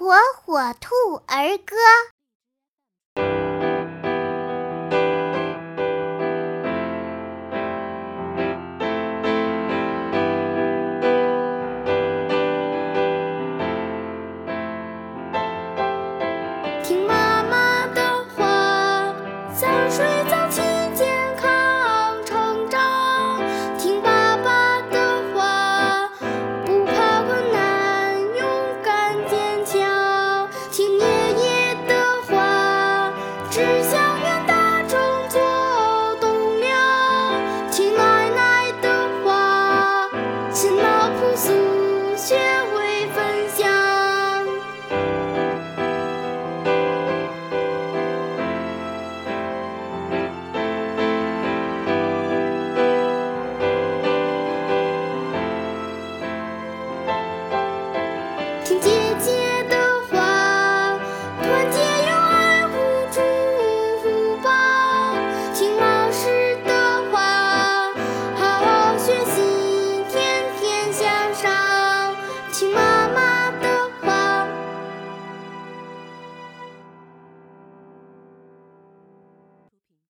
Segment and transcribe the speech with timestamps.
[0.00, 0.14] 火
[0.46, 0.94] 火兔
[1.26, 1.76] 儿歌。